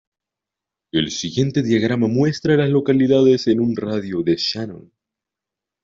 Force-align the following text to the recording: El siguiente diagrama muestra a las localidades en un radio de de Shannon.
El 0.91 1.11
siguiente 1.11 1.61
diagrama 1.61 2.07
muestra 2.07 2.55
a 2.55 2.57
las 2.57 2.71
localidades 2.71 3.45
en 3.45 3.59
un 3.59 3.75
radio 3.75 4.23
de 4.23 4.31
de 4.31 4.37
Shannon. 4.39 4.91